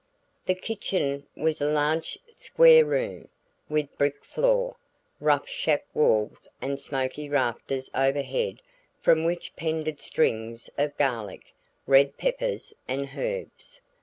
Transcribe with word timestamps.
The 0.47 0.55
kitchen 0.55 1.27
was 1.37 1.61
a 1.61 1.69
large 1.69 2.17
square 2.35 2.83
room, 2.85 3.27
with 3.69 3.95
brick 3.99 4.25
floor, 4.25 4.75
rough 5.19 5.47
shack 5.47 5.85
walls 5.93 6.49
and 6.59 6.79
smoky 6.79 7.29
rafters 7.29 7.87
overhead 7.93 8.63
from 8.99 9.25
which 9.25 9.55
pended 9.55 10.01
strings 10.01 10.71
of 10.75 10.97
garlic, 10.97 11.53
red 11.85 12.17
peppers 12.17 12.73
and 12.87 13.11
herbs. 13.15 13.79